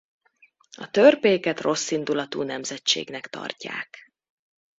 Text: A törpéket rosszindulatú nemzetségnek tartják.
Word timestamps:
A 0.77 0.89
törpéket 0.91 1.59
rosszindulatú 1.61 2.41
nemzetségnek 2.41 3.27
tartják. 3.27 4.13